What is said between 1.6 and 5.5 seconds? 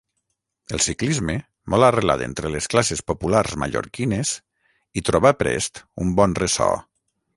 molt arrelat entre les classes populars mallorquines, hi trobà